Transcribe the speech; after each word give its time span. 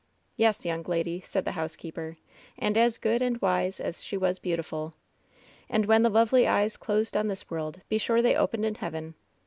"Yes, 0.35 0.65
young 0.65 0.81
lady," 0.81 1.21
said 1.23 1.45
the 1.45 1.51
housekeeper, 1.51 2.17
"and 2.57 2.75
as 2.75 2.97
good 2.97 3.21
and 3.21 3.39
wise 3.39 3.79
as 3.79 4.03
she 4.03 4.17
was 4.17 4.39
beautiful. 4.39 4.95
And 5.69 5.85
when 5.85 6.01
the 6.01 6.09
lovely 6.09 6.47
eyes 6.47 6.75
closed 6.75 7.15
on 7.15 7.27
this 7.27 7.51
world, 7.51 7.81
be 7.87 7.99
sure 7.99 8.23
they 8.23 8.35
opened 8.35 8.65
in 8.65 8.73
heaven. 8.73 9.13